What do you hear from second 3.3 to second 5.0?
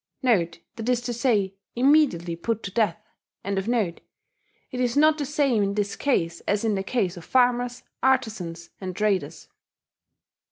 It is